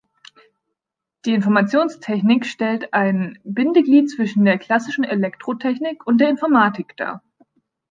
Die 1.25 1.31
Informationstechnik 1.35 2.47
stellt 2.47 2.91
ein 2.91 3.37
Bindeglied 3.43 4.09
zwischen 4.09 4.45
der 4.45 4.57
klassischen 4.57 5.03
Elektrotechnik 5.03 6.07
und 6.07 6.17
der 6.19 6.29
Informatik 6.31 6.97
dar. 6.97 7.21